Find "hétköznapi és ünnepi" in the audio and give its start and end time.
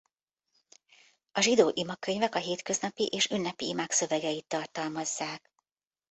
2.39-3.67